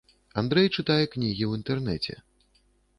[0.41, 2.13] Андрэй чытае кнігі ў інтэрнэце.